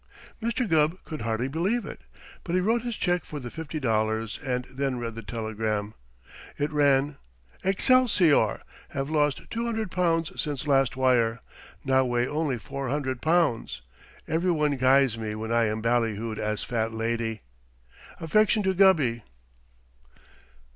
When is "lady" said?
16.91-17.41